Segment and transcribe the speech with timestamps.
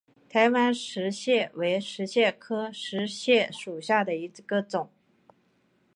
[0.27, 4.89] 台湾石蟹为石蟹科石蟹属下的一个种。